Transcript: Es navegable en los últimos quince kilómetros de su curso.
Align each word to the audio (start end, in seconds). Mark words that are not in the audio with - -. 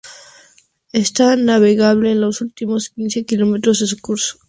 Es 0.93 1.13
navegable 1.19 2.11
en 2.11 2.21
los 2.21 2.41
últimos 2.41 2.89
quince 2.89 3.23
kilómetros 3.23 3.81
de 3.81 3.85
su 3.85 3.99
curso. 4.01 4.39